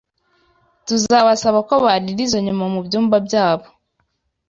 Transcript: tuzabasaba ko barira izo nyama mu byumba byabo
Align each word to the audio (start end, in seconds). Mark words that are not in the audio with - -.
tuzabasaba 0.87 1.59
ko 1.69 1.73
barira 1.83 2.21
izo 2.25 2.37
nyama 2.45 2.65
mu 2.73 2.79
byumba 2.85 3.15
byabo 3.27 3.67